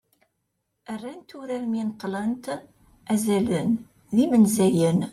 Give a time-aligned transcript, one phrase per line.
[0.99, 2.45] rrant urar mi neṭṭlent
[3.13, 3.69] "azalen
[4.13, 4.99] d yimenzayen"